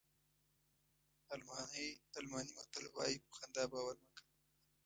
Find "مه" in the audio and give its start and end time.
4.01-4.09